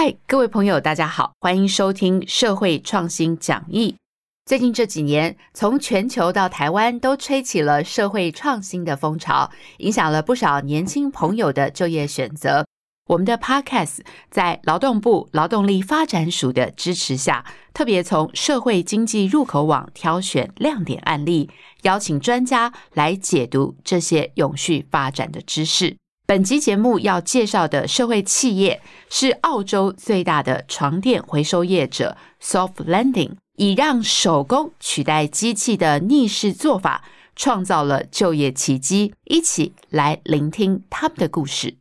[0.00, 3.96] 嗨，各位朋友，大家好，欢迎收听社会创新讲义。
[4.46, 12.64] 最近这几年，从全球到台湾，都吹起了社会创新的风潮，影响了不少年轻朋友的就业选择。
[13.08, 17.44] 我们的 Podcast 在劳动部劳动力发展署的支持下，
[17.74, 21.50] 特别从社会经济入口网挑选亮点案例，
[21.82, 25.96] 邀请专家来解读这些永续发展的知识。
[26.30, 37.02] 本集节目要介绍的社会企业是澳洲最大的床垫回收业者 Soft Landing，以让手工取代机器的逆势做法，
[37.34, 39.14] 创造了就业奇迹。
[39.24, 41.78] 一起来聆听他们的故事。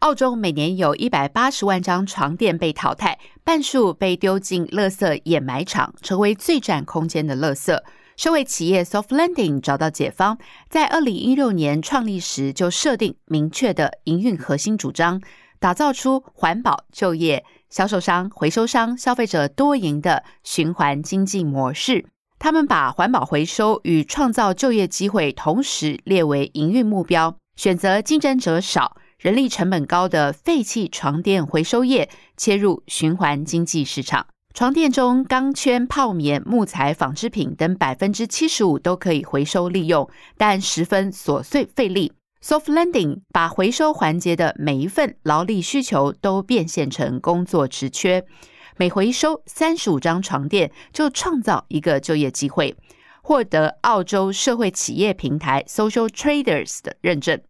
[0.00, 7.80] 澳洲每年有一百八十万张床垫被淘汰，半数被丢进垃圾掩埋场，成为最占空间的垃圾。
[8.16, 15.20] 社会企业 Soft Landing 找到解方，在二零一六年创立时就设定明确的营运核心主张，
[15.58, 22.06] 打造出环保、就业、销售商、回收商、消费者多赢的循环经济模式。
[22.38, 34.26] 他们把环保回收与创造就业机会同时列为营运目标，选择竞争者少、人力成本高的废弃床垫回收业，切入循环经济市场。
[34.54, 42.12] 床垫中钢圈、泡棉、木材、纺织品等百分之七十五都可以回收利用，但十分琐碎费力。
[42.40, 48.24] Soft Landing 把回收环节的每一份劳力需求都变现成工作职缺，
[48.76, 52.76] 每回收三十五张床垫就创造一个就业机会，
[53.24, 57.40] 获得澳洲社会企业平台 Social Traders 的认证。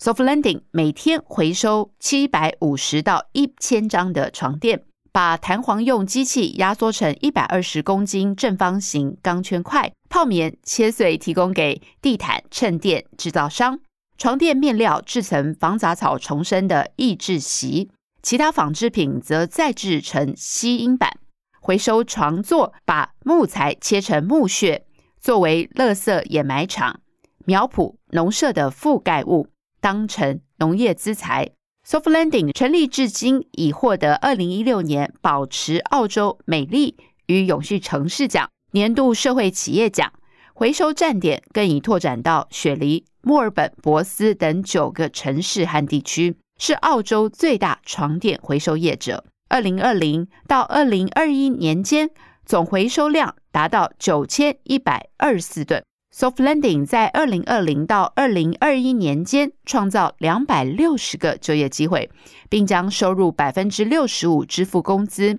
[0.00, 4.82] Soft Landing 每天回收七百五十到一千张的床垫。
[5.16, 13.80] 把弹簧用机器压缩成一百二十公斤正方形钢圈块，泡棉切碎提供给地毯衬垫制造商，
[14.18, 17.90] 床垫面料制成防杂草重生的抑制席，
[18.22, 21.18] 其他纺织品则再制成吸音板。
[21.62, 24.84] 回收床座，把木材切成木屑，
[25.18, 27.00] 作为垃圾掩埋场、
[27.46, 29.48] 苗圃、农舍的覆盖物，
[29.80, 31.52] 当成农业资材。
[31.88, 40.12] Soft Landing 成立至今，已获得二零一六年保持澳洲美丽与永续城市奖年度社会企业奖。
[40.52, 49.24] 回收站点更已拓展到雪梨、墨尔本、博斯等九个城市和地区，是澳洲最大床垫回收业者。
[49.48, 52.10] 二零二零到二零二一年间，
[52.44, 55.84] 总回收量达到九千一百二十四吨。
[56.18, 62.10] Soft Landing 在二零二零到二零二一年间创造两百六十个就业机会，
[62.48, 65.38] 并将收入百分之六十五支付工资。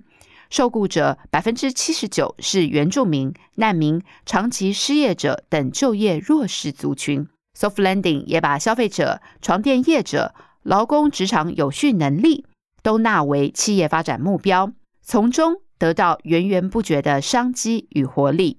[0.50, 7.26] 受雇者百分之七十九是原住民、难民、长期失业者等就业弱势族群。
[7.58, 12.44] Soft Landing 也把消费者、床垫业者、劳工职场有序能力
[12.84, 14.70] 都纳为企业发展目标，
[15.02, 18.58] 从中得到源源不绝的商机与活力。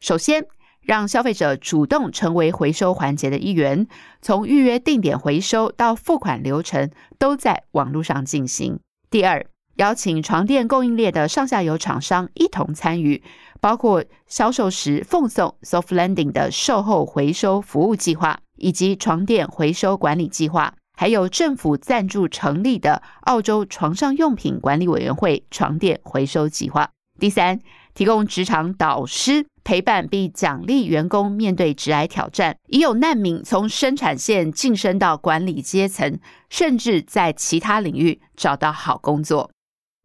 [0.00, 0.44] 首先，
[0.84, 3.86] 让消费者主动成为回收环节的一员，
[4.20, 8.78] 从预约定点回收到付款流程都在网络上进行。
[9.10, 9.44] 第二，
[9.76, 13.22] 邀请床垫供应链的上下游厂商一同参与，
[13.60, 26.90] 包括销售时奉送 Soft Landing 的售后回收服务计划，以及床垫回收管理计划，还有政府赞助成立的澳洲床上用品管理委员会床垫回收计划。
[27.18, 27.60] 第三，
[27.94, 29.46] 提供职场导师。
[29.66, 36.18] 陪伴并奖励员工面对职癌挑战，已有难民从生产线晋升到管理阶层，
[36.50, 39.50] 甚至在其他领域找到好工作。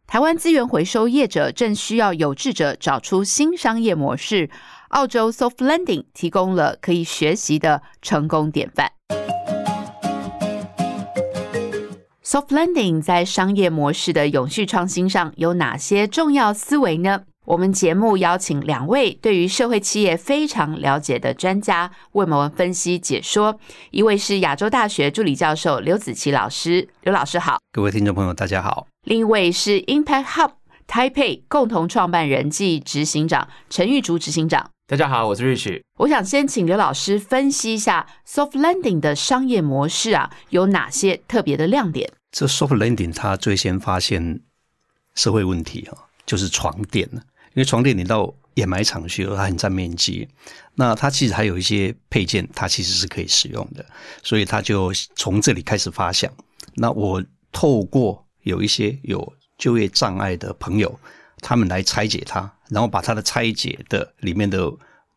[0.08, 4.50] 台湾资源回收业者正需要有志者找出新商业模式，
[4.92, 8.94] 澳洲 Soft Landing 提供了可以学习的成功典范。
[12.24, 17.24] Soft Landing 在商业模式的永续创新上有哪些重要思维呢？
[17.50, 23.60] 我们节目邀请两位对于社会企业非常了解的专家为我们分析解说。
[23.90, 27.58] 一位是亚洲大学助理教授刘子琪老师，刘老师好。
[27.72, 28.86] 各位听众朋友，大家好。
[29.06, 30.52] 另一位是 Impact Hub
[30.88, 34.70] Taipei 共同创办人暨执行长陈玉竹执行长。
[34.86, 35.82] 大家好，我是 Rich。
[35.98, 42.12] 我想先请刘老师分析一下 Soft Landing 的商业模式啊，有哪些特别的亮点？
[42.32, 44.42] 这 Soft Landing 它最先发现
[45.16, 45.98] 社会问题啊，
[46.28, 47.20] 就是床垫因
[47.60, 50.26] 因为床垫你到掩埋场去，它很占面积，
[50.76, 53.86] 那它其实还有一些配件，它其实是可以使用的，
[54.24, 56.32] 所以他就从这里开始发想。
[56.76, 57.22] 那我
[57.52, 60.98] 透过有一些有就业障碍的朋友，
[61.42, 64.72] 他们来拆解它，然后把它的拆解的里面的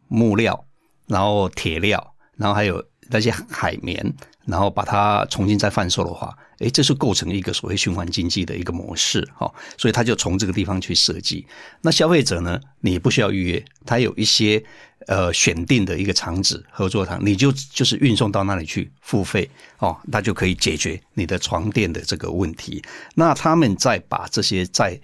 [0.08, 0.66] 木料，
[1.06, 4.12] 然后铁料，然后还有那些海绵，
[4.46, 9.52] 然后把它重新再贩售的话，诶，这是构成一个所谓循环经济的一个模式哈。
[9.76, 11.46] 所以他就从这个地方去设计。
[11.82, 14.64] 那消费者呢，你不需要预约，他有一些
[15.06, 19.48] 呃选定的一个厂址合作厂，你就就是运送到那里去付费
[19.78, 22.82] 哦，那就可以解决你的床垫的这个问题。
[23.14, 24.98] 那他们再把这些在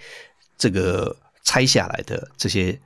[0.57, 1.15] 这个
[1.45, 2.79] 拆下来的这些。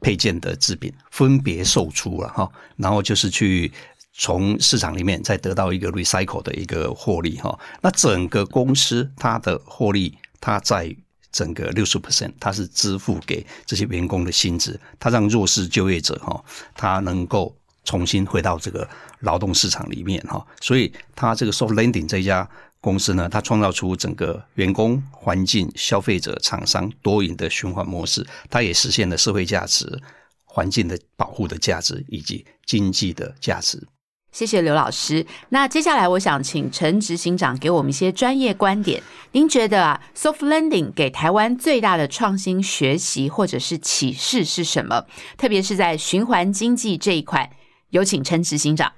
[0.00, 3.70] 配件的制品分别售出了哈，然后就是去
[4.18, 7.58] 从市场里面再得到一个 recycle 的一个获利哈。
[7.82, 10.94] 那整个公司它的获利，它在
[11.30, 16.42] 整个六十 percent，它是支付给这些员工的薪资，它让弱势就业者哈，
[16.74, 17.54] 他能够
[17.84, 18.88] 重新回到这个
[19.20, 20.44] 劳动市场里面哈。
[20.60, 22.48] 所以，它这个 soft landing 这家。
[22.78, 30.00] 公司呢，它创造出整个员工、环境、消费者、厂商多赢的循环模式，它也实现了社会价值、
[30.44, 33.84] 环境的保护的价值以及经济的价值。
[34.32, 35.24] 谢谢刘老师。
[35.48, 39.02] 那接下来，我想请陈执行长给我们一些专业观点。
[39.32, 45.04] 您觉得啊，soft landing 给台湾最大的创新学习或者是启示是什么？
[45.38, 47.50] 特别是在循环经济这一块，
[47.90, 48.92] 有请陈执行长。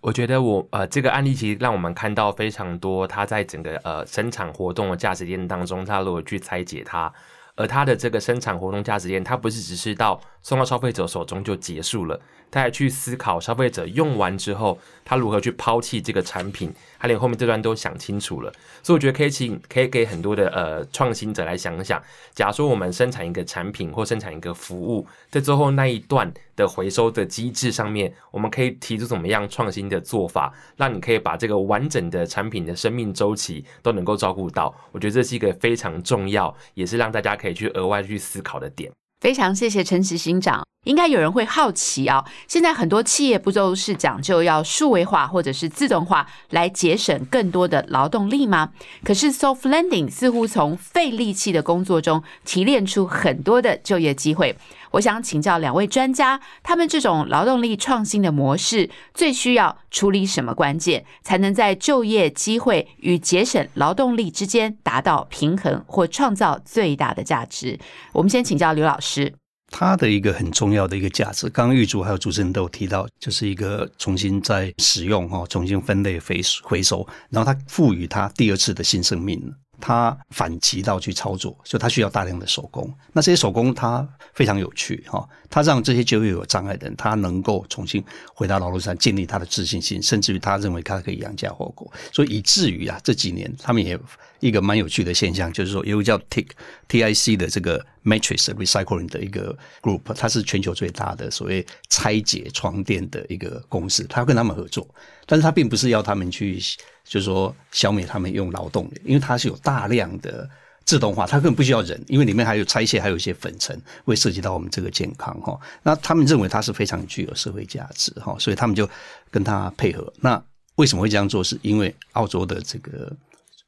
[0.00, 7.12] 我觉得我呃这个案例其实让我们看到非常多，它在整个呃生产活动的价值链当中，它如何去拆解它，
[7.54, 12.20] 而它的这个生产活动价值链，它不是只是到送到消费者手中就结束了，
[12.50, 16.72] 他还去思考消费者用完之后，他如何去抛弃这个产品。
[16.98, 18.52] 他连后面这段都想清楚了，
[18.82, 22.02] 所以我觉得可以请可以给很多的呃创新者来想想，
[22.34, 34.74] 假如说我们生产一个产品或生产一个服务，在最后那一段的回收的机制上面，我们可以提出怎么样创新的做法，让你可以把这个完整的产品的生命周期都能够照顾到。
[34.92, 38.92] 我觉得这是一个非常重要，也是让大家可以去额外去思考的点。
[39.20, 40.66] 非常谢谢陈执行长。
[40.86, 48.70] 应该有人会好奇啊，现在很多企业不都是讲究要数位化或者是自动化来节省更多的劳动力吗？
[49.04, 54.56] 可是 soft landing 似乎从费力气的工作中提炼出很多的就业机会。
[54.92, 67.78] 我想请教两位专家，他们这种劳动力创新的模式最需要处理什么关键，才能在就业机会与节省劳动力之间达到平衡或创造最大的价值？
[68.12, 69.34] 我们先请教刘老师。
[69.72, 79.40] 他的一个很重要的一个价值，刚刚玉竹还有主持人都有提到，就是一个重新再使用哈，重新分类回回收，然后它赋予它第二次的新生命。
[79.80, 82.92] 他反其道去操作，所以它需要大量的手工。
[83.12, 88.04] 那这些手工它非常有趣哈，它让这些就业有障碍的人，他能够重新
[88.34, 91.90] 回到劳路上，建立他的自信心，甚至于他认为他可以养家活口。
[92.12, 93.98] 所以以至于啊，这几年他们也
[94.38, 96.46] 一个蛮有趣的现象，就是说有个叫 TIC
[96.86, 104.86] T I C 的这个 Matrix Recycling 的一个 group，它是全球最大的所谓拆解床垫的一个公司，他要跟他们合作，
[105.26, 106.60] 但是他并不是要他们去。
[107.02, 110.48] 就是说，消灭他们用劳动力，因为它是有大量的
[110.84, 115.58] 自动化，它根本不需要人，因为里面还有拆卸，还有一些粉尘，会涉及到我们这个健康哈。
[115.82, 118.88] 那他们认为它是非常具有社会价值哈，所以他们就
[119.28, 120.12] 跟他配合。
[120.20, 120.40] 那
[120.76, 121.42] 为什么会这样做？
[121.42, 123.10] 是因为澳洲的这个。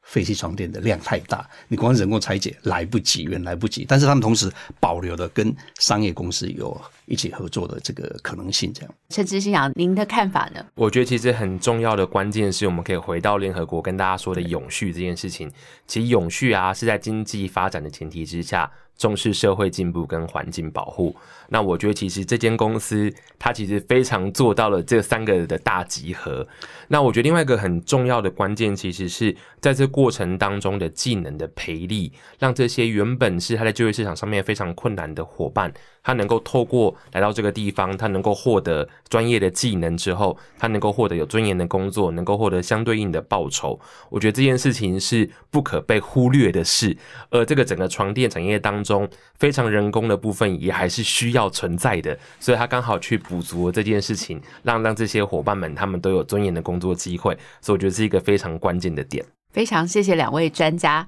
[0.03, 3.85] 废弃床垫的量太大，你光人工拆解来不及，远来不及。
[3.89, 8.73] 但是他们同时保留了跟商业公司有一起合作的这个可能性。
[8.75, 10.65] 这样，陈执行长，您的看法呢？
[10.75, 15.51] 我觉得其实很重要的关键是我们可以回到联合国跟大家说的永续这件事情。
[15.87, 18.71] 其实永续啊，是在经济发展的前提之下。
[18.97, 21.15] 重视社会进步跟环境保护，
[21.49, 26.47] 那我觉得其实这间公司它其实非常做到了这三个的大集合。
[26.89, 35.73] 那我觉得另外一个很重要的关键，其实是在这过程当中的技能的培力，让这些原本是他在就业市场上面非常困难的伙伴。
[36.05, 43.79] 他能够透过来到这个地方，他能够获得专业的技能之后，他能够获得有尊严的工作，能够获得相对应的报酬。
[44.11, 46.97] 我觉得这件事情是不可被忽略的事。
[47.31, 49.09] 而这个整个床垫产业当中，
[49.39, 57.37] 非常人工的部分也还是需要存在的，所以他刚好去补足这件事情，让让这些伙伴们他们都有尊严的工作机会。
[57.61, 59.25] 所以我觉得是一个非常关键的点。
[59.53, 61.07] 非常谢谢两位专家。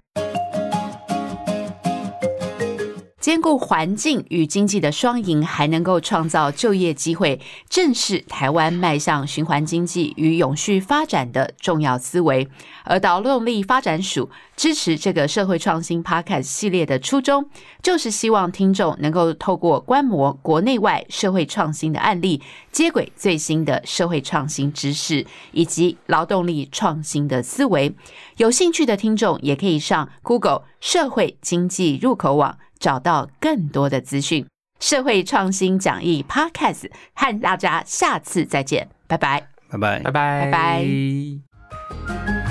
[3.25, 7.41] 兼顾环境与经济的双赢，还能够创造就业机会，
[7.71, 12.47] 正是台湾迈向循环经济与永续发展的重要思维。
[12.85, 17.49] 而劳动力发展署支持这个社会创新 Podcast 系列的初衷，
[17.83, 27.95] 就是希望听众能够透过观摩国内外社会创新的案例，接轨最新的社会创新知识以及劳动力创新的思维。
[28.37, 32.59] 有兴趣的听众也可以上 Google 社会经济入口网。
[32.85, 34.45] 找到更多的资讯，
[34.79, 39.49] 社会创新讲义 Podcast，和大家下次再见，拜拜。
[39.71, 42.44] 拜拜拜拜，拜拜。